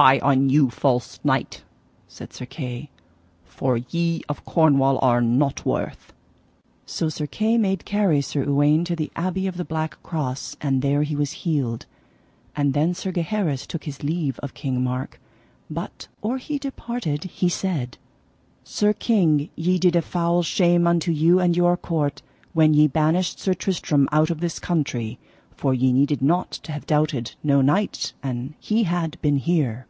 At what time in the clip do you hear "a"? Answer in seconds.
19.96-20.02